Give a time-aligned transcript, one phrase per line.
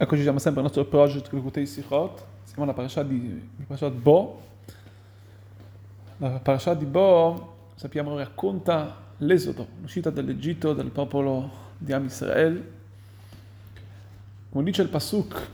[0.00, 3.02] הקושי שהמסיים ברנצ'ו פרוג'ט בקוטי שיחות, סימן הפרשה
[4.02, 4.40] בו.
[6.20, 6.38] Nella
[6.80, 6.86] di
[7.78, 12.62] ספי אמרו racconta l'esodo, l'uscita dall'Egitto del popolo di Am Israel.
[14.50, 15.48] Come dice il Pasuk,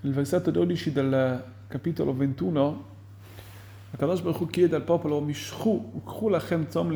[0.00, 2.82] nel versetto 12 del capitolo 21,
[3.94, 6.90] הקדוש ברוך הוא chiede al popolo, משכו וקחו לכם צום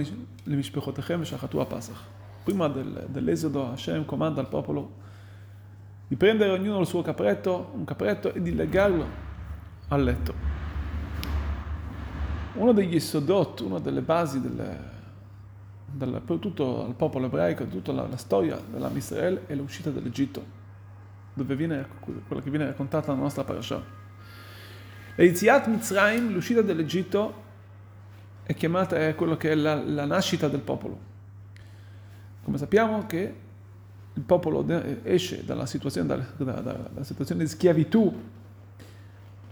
[0.47, 2.03] למשפחותיכם ושחטו הפסח.
[2.45, 2.69] פרימה
[3.13, 4.89] דל אזודו, השם קומנד על פופולו
[6.07, 9.07] di prendere ognuno il suo capretto, un capretto e di legarlo
[9.89, 10.35] al letto.
[12.55, 18.17] Uno degli sodot, una delle basi del, per tutto il popolo ebraico, tutta la, la
[18.17, 20.45] storia dell'Amisrael è l'uscita dall'Egitto,
[21.33, 21.87] dove viene
[22.27, 23.83] quella che viene raccontata nella nostra parasha.
[25.17, 27.43] L'Iziat Mitzrayim, l'uscita dall'Egitto,
[28.45, 31.13] è chiamata è quello che è la, la nascita del popolo.
[32.43, 33.43] Come sappiamo che
[34.15, 34.65] il popolo
[35.03, 38.13] esce dalla situazione, dalla, dalla, dalla situazione di schiavitù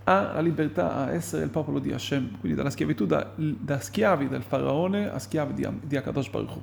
[0.04, 4.28] ha la libertà a essere il popolo di Hashem, quindi dalla schiavitù da, da schiavi
[4.28, 6.58] del faraone a schiavi di, di Akadosh Baruch.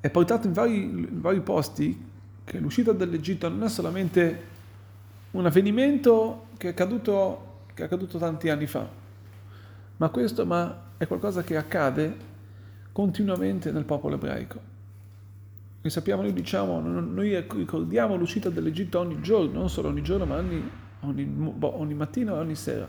[0.00, 2.06] È portato in vari, in vari posti
[2.44, 4.56] che l'uscita dall'Egitto non è solamente
[5.32, 8.88] un avvenimento che è accaduto, che è accaduto tanti anni fa,
[9.96, 12.16] ma questo ma è qualcosa che accade
[12.92, 14.76] continuamente nel popolo ebraico.
[15.88, 20.36] Noi sappiamo, noi diciamo, noi ricordiamo l'uscita dall'Egitto ogni giorno, non solo ogni giorno, ma
[20.36, 22.86] ogni, ogni, boh, ogni mattina e ogni sera.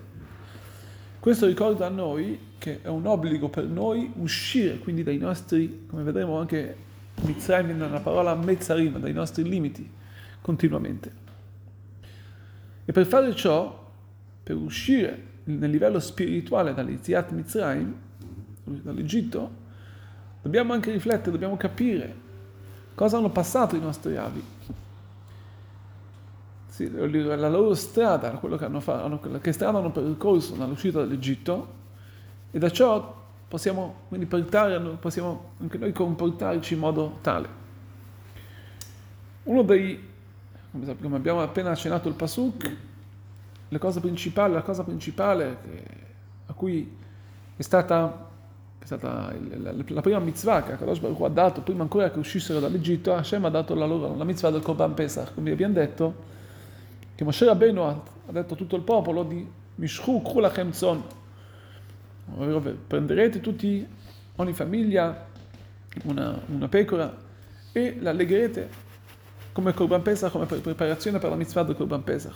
[1.18, 6.04] Questo ricorda a noi che è un obbligo per noi uscire quindi dai nostri, come
[6.04, 6.76] vedremo anche
[7.22, 9.90] Mitzrayim nella parola mezzarim, dai nostri limiti
[10.42, 11.12] continuamente.
[12.84, 13.92] E per fare ciò,
[14.44, 17.96] per uscire nel livello spirituale dall'Iziat Mitzrayim,
[18.66, 19.52] dall'Egitto,
[20.42, 22.28] dobbiamo anche riflettere, dobbiamo capire
[23.00, 24.44] Cosa hanno passato i nostri avi?
[26.68, 31.68] Sì, la loro strada, quello che, hanno fatto, che strada hanno percorso dall'uscita dall'Egitto
[32.52, 33.16] e da ciò
[33.48, 37.48] possiamo quindi portare, possiamo anche noi comportarci in modo tale.
[39.44, 40.06] Uno dei,
[41.00, 42.78] come abbiamo appena accennato il Pasuk,
[43.70, 45.58] la cosa principale, la cosa principale
[46.48, 46.98] a cui
[47.56, 48.29] è stata
[48.98, 49.32] stata
[49.88, 53.50] la prima mitzvah che Akadosh Baruch ha dato, prima ancora che uscissero dall'Egitto, Hashem ha
[53.50, 56.16] dato la, loro, la mitzvah del Korban Pesach, come abbiamo detto,
[57.14, 61.04] che Moshe Rabbeinu ha, ha detto a tutto il popolo di Mishchu Kru Lachem Tzon,
[62.88, 63.86] prenderete tutti,
[64.38, 65.28] ogni famiglia,
[66.06, 67.16] una, una pecora
[67.72, 68.70] e la legherete
[69.52, 72.36] come Korban Pesach, come preparazione per la mitzvah del Korban Pesach.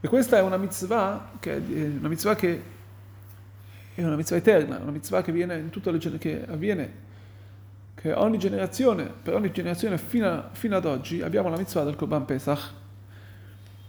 [0.00, 1.62] E questa è una mitzvah che,
[1.96, 2.73] una mitzvah che
[3.94, 6.92] è una mitzvah eterna, una mitzvah che, le, che avviene,
[7.94, 11.94] che ogni generazione, per ogni generazione fino, a, fino ad oggi abbiamo la mitzvah del
[11.94, 12.72] Korban Pesach.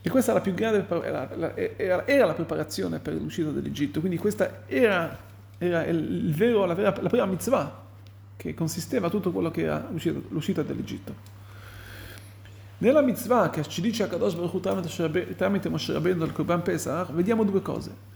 [0.02, 4.20] E questa era la più grande, era, era, era la preparazione per l'uscita dall'Egitto, quindi
[4.20, 5.18] questa era,
[5.58, 7.84] era il vero, la, vera, la prima mitzvah
[8.38, 11.34] che consisteva tutto quello che era l'uscita, l'uscita dall'Egitto.
[12.78, 14.60] Nella mitzvah che ci dice a Kadosh Baruch Hu
[15.36, 18.14] tramite Moshe Rabbeinu del Korban Pesach, vediamo due cose.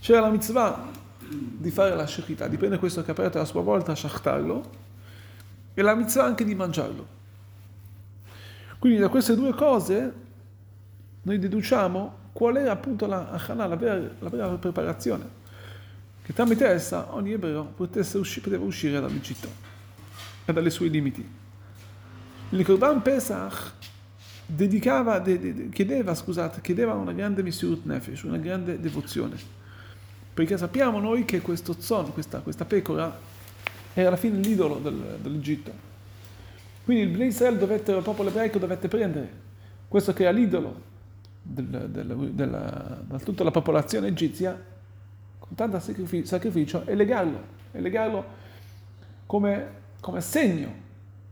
[0.00, 0.90] C'era la mitzvah
[1.32, 4.70] di fare la shechita, di prendere questo capretto a sua volta, shachtarlo,
[5.74, 7.20] e la mitzvah anche di mangiarlo.
[8.78, 10.12] Quindi da queste due cose
[11.22, 15.40] noi deduciamo qual è appunto la achana, la la vera preparazione,
[16.22, 19.48] che tramite essa ogni ebreo usci, poteva uscire dall'Egitto
[20.44, 21.26] e dai suoi limiti.
[22.50, 23.72] Il Korban Pesach
[24.44, 29.60] dedicava, de, de, chiedeva, scusate, chiedeva una grande missurut nefesh, una grande devozione
[30.34, 33.14] perché sappiamo noi che questo zon, questa, questa pecora,
[33.92, 35.90] era alla fine l'idolo del, dell'Egitto.
[36.84, 39.40] Quindi il Bnei Israel dovette, il popolo ebraico dovette prendere
[39.88, 40.90] questo che era l'idolo
[41.42, 44.58] da tutta la popolazione egizia,
[45.38, 47.40] con tanto sacrificio, sacrificio e legarlo,
[47.72, 48.24] e legarlo
[49.26, 49.68] come,
[50.00, 50.72] come segno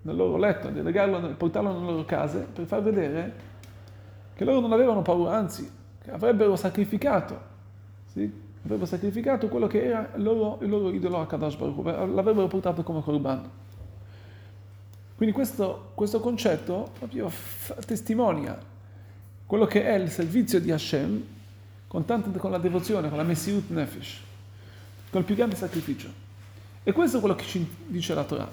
[0.03, 3.49] nel loro letto, di legarlo, portarlo nelle loro case per far vedere
[4.35, 5.71] che loro non avevano paura, anzi,
[6.03, 7.49] che avrebbero sacrificato
[8.13, 8.40] sì?
[8.63, 12.83] Avrebbero sacrificato quello che era il loro, il loro idolo a Kadash Baruch l'avrebbero portato
[12.83, 13.49] come Korban.
[15.17, 18.59] Quindi questo, questo concetto proprio f- testimonia
[19.51, 21.27] quello che è il servizio di Hashem
[21.89, 24.21] con, tanto, con la devozione, con la Messiut Nefesh,
[25.11, 26.09] con il più grande sacrificio.
[26.85, 28.49] E questo è quello che ci dice la Torah.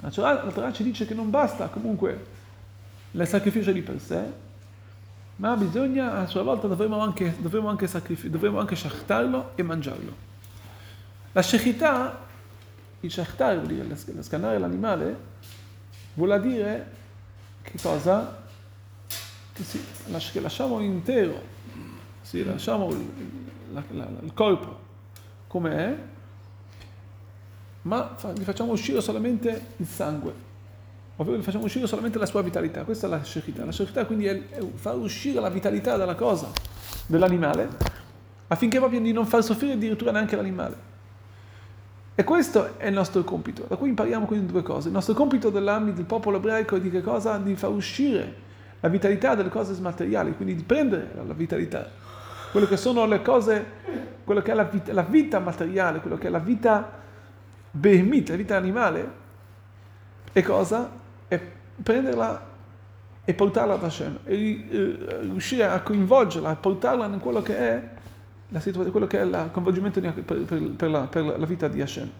[0.00, 2.26] La Torah, la Torah ci dice che non basta comunque
[3.10, 4.22] il sacrificio di per sé,
[5.36, 10.30] ma bisogna, a sua volta dovremo anche, dovremo anche, sacrific- dovremo anche shachtarlo e mangiarlo.
[11.32, 12.18] La shechità,
[13.00, 15.16] il shachtar vuol dire scannare l'animale,
[16.14, 16.90] vuol dire
[17.62, 18.40] che cosa?
[19.52, 19.82] Che, si,
[20.32, 21.40] che lasciamo intero,
[22.22, 23.08] sì, lasciamo il,
[23.72, 24.80] la, la, il corpo
[25.46, 25.98] come è,
[27.82, 30.32] ma gli facciamo uscire solamente il sangue,
[31.16, 32.84] ovvero facciamo uscire solamente la sua vitalità.
[32.84, 33.64] Questa è la shechita.
[33.64, 36.50] La shechita quindi è, è far uscire la vitalità dalla cosa,
[37.06, 37.68] dell'animale,
[38.48, 40.90] affinché proprio di non far soffrire addirittura neanche l'animale.
[42.14, 43.64] E questo è il nostro compito.
[43.66, 44.88] Da qui impariamo quindi due cose.
[44.88, 47.38] Il nostro compito dell'ambito del popolo ebraico è di che cosa?
[47.38, 48.50] Di far uscire
[48.80, 51.88] la vitalità delle cose smateriali, quindi di prendere la vitalità,
[52.50, 53.64] quello che sono le cose,
[54.24, 56.90] quello che è la vita, la vita materiale, quello che è la vita
[57.70, 59.10] behemita, la vita animale,
[60.32, 61.00] e cosa?
[61.32, 61.40] E
[61.82, 62.50] prenderla
[63.24, 64.66] e portarla ad Hashem, e
[65.20, 67.82] riuscire a coinvolgerla, a portarla in quello che è
[68.48, 70.42] la situazione, quello che è il coinvolgimento per,
[70.76, 72.10] per, la, per, la, vita di Hashem.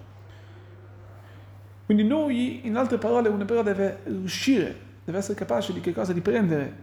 [1.85, 6.13] Quindi noi, in altre parole, un ebreo deve riuscire, deve essere capace di che cosa?
[6.13, 6.77] Di prendere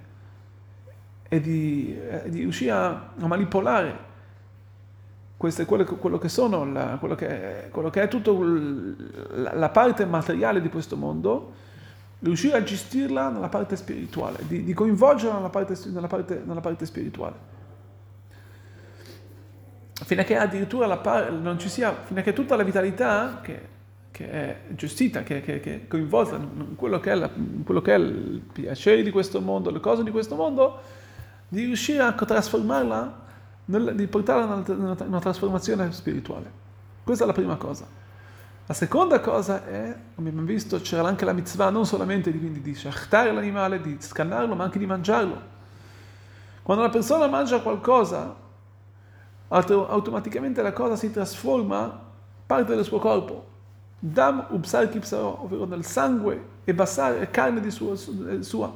[1.29, 4.07] e di, e di riuscire a, a manipolare
[5.37, 10.05] queste, quello, quello, che sono, la, quello, che, quello che è tutta la, la, parte
[10.05, 11.53] materiale di questo mondo,
[12.19, 16.85] riuscire a gestirla nella parte spirituale, di, di coinvolgerla nella parte, nella, parte, nella parte
[16.85, 17.57] spirituale
[20.05, 23.67] fino a che addirittura la, non ci sia, fino a che tutta la vitalità che,
[24.11, 27.29] che è gestita, che, che, che, è coinvolta in quello che è, la,
[27.63, 30.79] quello che è il piacere di questo mondo, le cose di questo mondo,
[31.47, 33.21] di riuscire a trasformarla,
[33.65, 36.51] nel, di portarla in una trasformazione spirituale.
[37.03, 37.85] Questa è la prima cosa.
[38.69, 42.75] La seconda cosa è, come abbiamo visto, c'era anche la mitzvah non solamente di, di
[42.75, 45.41] shachtare l'animale, di scannarlo, ma anche di mangiarlo.
[46.61, 48.35] Quando una persona mangia qualcosa,
[49.47, 51.99] automaticamente la cosa si trasforma
[52.45, 53.47] parte del suo corpo.
[53.97, 58.71] Dam ubsar kipsaro, ovvero nel sangue e basare e carne di sua, sua.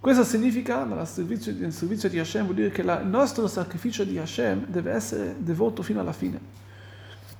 [0.00, 4.02] Questo significa, nel servizio, nel servizio di Hashem, vuol dire che la, il nostro sacrificio
[4.02, 6.64] di Hashem deve essere devoto fino alla fine.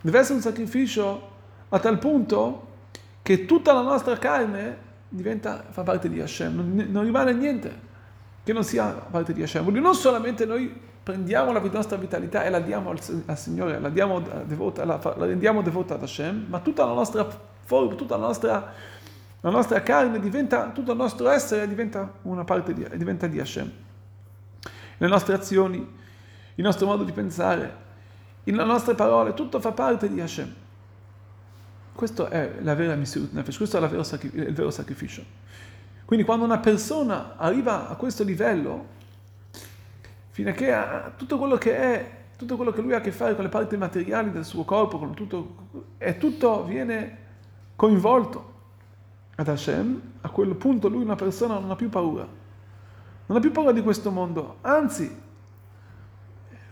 [0.07, 1.31] Deve essere un sacrificio
[1.69, 2.69] a tal punto
[3.23, 7.77] che tutta la nostra carne diventa, fa parte di Hashem, non, non rimane niente
[8.45, 9.67] che non sia parte di Hashem.
[9.67, 10.73] Dire non solamente noi
[11.03, 15.61] prendiamo la nostra vitalità e la diamo al, al Signore, la, devota, la, la, rendiamo
[15.61, 17.27] devota ad Hashem, ma tutta la nostra
[17.65, 18.73] forma, tutta la nostra,
[19.41, 23.73] la nostra carne diventa, tutto il nostro essere diventa una parte di, diventa di Hashem.
[24.99, 25.79] Le nostre azioni,
[26.55, 27.86] il nostro modo di pensare,
[28.55, 30.55] le nostre parole, tutto fa parte di Hashem.
[31.93, 35.25] Questo è la vera missione, questo è vero, il vero sacrificio.
[36.05, 38.87] Quindi quando una persona arriva a questo livello,
[40.31, 43.11] fino a che ha tutto quello che è, tutto quello che lui ha a che
[43.11, 45.57] fare con le parti materiali del suo corpo, con tutto,
[45.99, 47.19] e tutto viene
[47.75, 48.55] coinvolto
[49.35, 52.29] ad Hashem, a quel punto lui, una persona, non ha più paura.
[53.27, 55.25] Non ha più paura di questo mondo, anzi,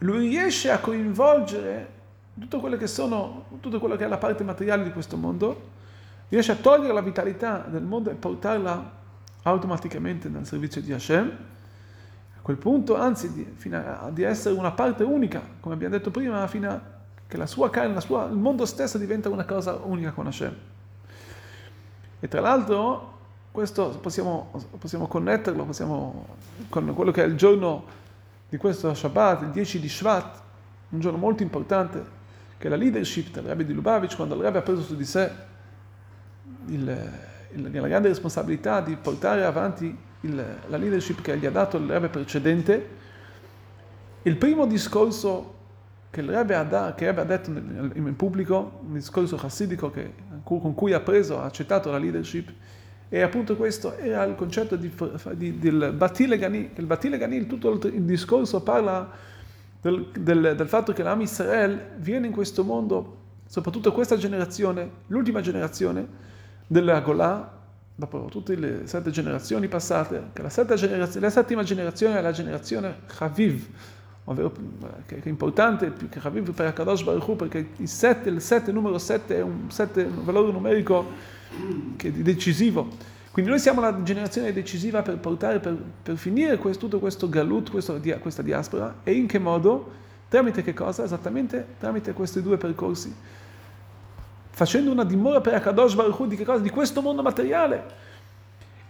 [0.04, 1.88] lui riesce a coinvolgere
[2.38, 5.70] tutto quello che sono, tutto quello che è la parte materiale di questo mondo,
[6.28, 9.02] riesce a togliere la vitalità del mondo e portarla
[9.42, 11.36] automaticamente nel servizio di Hashem
[12.44, 16.70] quel punto, anzi, di, a, di essere una parte unica, come abbiamo detto prima, fino
[16.70, 16.78] a
[17.26, 20.54] che la sua carne, la sua, il mondo stesso diventa una cosa unica con Hashem.
[22.20, 23.12] E tra l'altro,
[23.50, 26.36] questo possiamo, possiamo connetterlo possiamo,
[26.68, 28.02] con quello che è il giorno
[28.54, 30.40] di questo Shabbat, il 10 di Shvat,
[30.90, 32.04] un giorno molto importante,
[32.56, 35.28] che la leadership del Rebbe di Lubavitch, quando il Rebbe ha preso su di sé
[36.66, 37.10] il,
[37.52, 41.90] il, la grande responsabilità di portare avanti il, la leadership che gli ha dato il
[41.90, 42.88] Rebbe precedente,
[44.22, 45.54] il primo discorso
[46.10, 49.90] che il Rebbe ha, da, che Rebbe ha detto in, in, pubblico, un discorso chassidico
[49.90, 50.12] che,
[50.44, 52.52] con cui ha preso, ha accettato la leadership,
[53.08, 54.92] e appunto questo era il concetto di,
[55.34, 59.10] di, del Batile Gani, il Batile Gani, tutto il, discorso parla
[59.80, 65.40] del, del, del, fatto che l'Am Israel viene in questo mondo, soprattutto questa generazione, l'ultima
[65.40, 66.06] generazione
[66.66, 67.52] della Golah,
[67.94, 70.50] dopo tutte le sette generazioni passate, che la,
[71.20, 73.68] la settima generazione è la generazione Chaviv,
[75.06, 79.36] che è importante, che Chaviv per Akadosh Baruch perché il 7, il 7, numero 7
[79.36, 81.06] è un, 7, un valore numerico
[81.96, 82.88] che è decisivo.
[83.30, 87.70] Quindi noi siamo la generazione decisiva per portare, per, per finire questo, tutto questo galut,
[87.70, 90.02] questo, questa diaspora, e in che modo?
[90.28, 91.04] Tramite che cosa?
[91.04, 93.14] Esattamente tramite questi due percorsi
[94.54, 96.60] facendo una dimora per Akadosh Baruch di che cosa?
[96.60, 98.02] Di questo mondo materiale.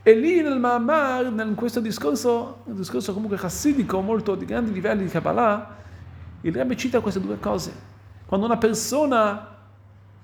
[0.06, 5.04] E lì nel Mahamar, in questo discorso, un discorso comunque chassidico, molto di grandi livelli
[5.04, 5.76] di Kabbalah,
[6.42, 7.72] il Rebbe cita queste due cose.
[8.26, 9.48] Quando una persona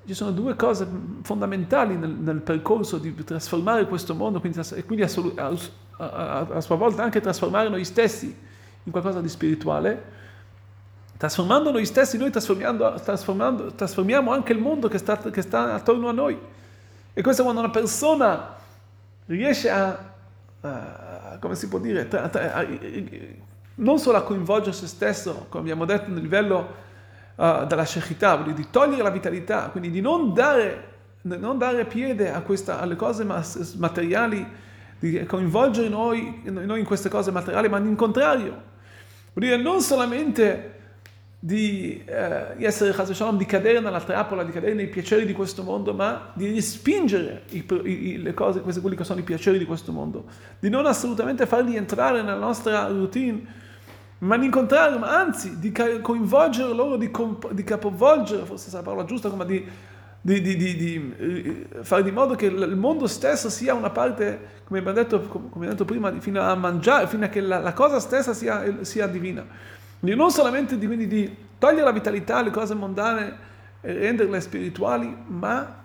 [0.04, 0.86] ci sono due cose
[1.22, 5.50] fondamentali nel, nel percorso di trasformare questo mondo quindi, e quindi a,
[5.96, 8.36] a, a, sua volta anche trasformare noi stessi
[8.82, 10.04] in qualcosa di spirituale.
[11.16, 16.38] Trasformando noi stessi, noi trasformiamo anche il mondo che sta, che sta, attorno a noi.
[17.14, 18.58] E questo quando una persona
[19.34, 20.12] riesce a,
[21.38, 22.08] come si può dire,
[23.76, 26.58] non solo a coinvolgere se stesso, come abbiamo detto nel livello
[27.36, 30.88] uh, dalla shechità, di togliere la vitalità, quindi di non dare,
[31.22, 34.46] non dare piede questa, alle cose materiali,
[34.98, 38.50] di coinvolgere noi, noi in queste cose materiali, ma in contrario,
[39.32, 40.79] vuol dire non solamente
[41.42, 45.94] di, eh, essere shalom, di cadere nella trappola, di cadere nei piaceri di questo mondo,
[45.94, 49.90] ma di respingere i, i, le cose, questi, quelli che sono i piaceri di questo
[49.90, 50.26] mondo,
[50.58, 53.68] di non assolutamente farli entrare nella nostra routine
[54.20, 58.82] ma di incontrare, ma anzi di coinvolgere loro, di, comp- di capovolgere, forse è la
[58.82, 59.64] parola giusta, come di,
[60.20, 64.98] di, di, eh, fare di modo che il mondo stesso sia una parte, come abbiamo
[64.98, 68.84] detto, come detto prima, fino a mangiare, fino a che la, la cosa stessa sia,
[68.84, 69.78] sia divina.
[70.00, 73.48] Quindi non solamente di, quindi di togliere la vitalità alle cose mondane
[73.82, 75.78] e renderle spirituali, ma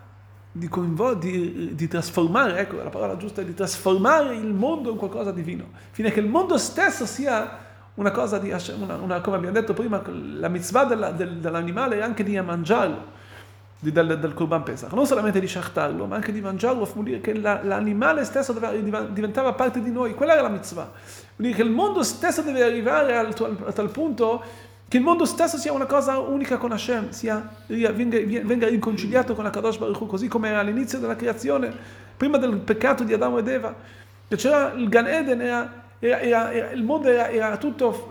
[0.50, 5.30] di, coinvol- di, di, trasformare, ecco la parola giusta, di trasformare il mondo in qualcosa
[5.30, 9.36] di divino, fino a che il mondo stesso sia una cosa di una, una, come
[9.36, 13.14] abbiamo detto prima, la mitzvah della, del, dell'animale è anche di mangiarlo,
[13.78, 17.20] di, del, del Kurban Pesach, non solamente di shachtarlo, ma anche di mangiarlo, vuol dire
[17.20, 18.54] che la, l'animale stesso
[19.10, 20.90] diventava parte di noi, quella era la mitzvah.
[21.36, 23.34] Vuol dire che il mondo stesso deve arrivare al,
[23.66, 24.42] a tal punto
[24.88, 29.44] che il mondo stesso sia una cosa unica con Hashem, sia, venga, venga riconciliato con
[29.44, 31.74] la Kadosh Baruch così come era all'inizio della creazione,
[32.16, 33.74] prima del peccato di Adamo ed Eva,
[34.28, 38.08] che c'era il Gan Eden, era era, era, era, il mondo era tutto,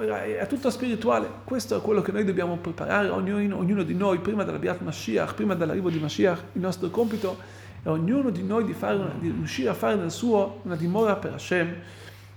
[0.48, 1.30] tutto, spirituale.
[1.44, 5.36] Questo è quello che noi dobbiamo preparare, ognuno, ognuno di noi, prima della Biat Mashiach,
[5.36, 6.40] prima dell'arrivo di Mashiach.
[6.54, 7.38] Il nostro compito
[7.84, 11.34] è ognuno di noi di, una, di riuscire a fare nel suo una dimora per
[11.34, 11.76] Hashem,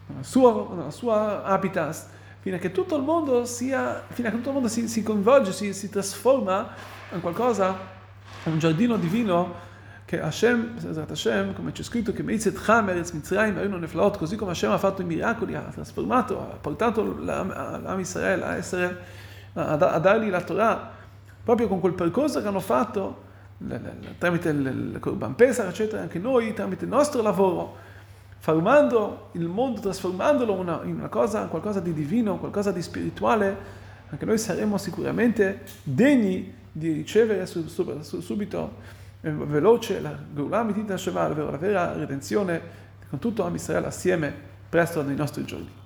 [0.09, 2.07] nella sua, nella sua habitat,
[2.41, 5.03] fino a che tutto il mondo, sia, fino a che tutto il mondo si, si
[5.03, 6.71] coinvolge, si, si trasforma
[7.13, 7.77] in qualcosa,
[8.45, 9.67] in un giardino divino
[10.09, 14.53] che Hashem, Hashem, come c'è scritto, che Meizet Cham, Eretz Mitzrayim, erano neflaot, così come
[14.53, 18.97] Hashem ha fatto i miracoli, ha trasformato, ha portato l'Am Israele a essere,
[19.53, 20.91] a, a dargli la Torah,
[21.45, 23.25] proprio con quel percorso che hanno fatto,
[24.17, 27.77] tramite il Korban Pesach, eccetera, anche noi, tramite il nostro lavoro,
[28.39, 33.57] formando il mondo, trasformandolo una, in una cosa, qualcosa di divino, qualcosa di spirituale,
[34.09, 41.93] anche noi saremo sicuramente degni di ricevere subito veloce la Geulah Amitita Sheva, la vera
[41.93, 44.33] redenzione con tutto Am Israele assieme
[44.69, 45.77] presto nei nostri giorni.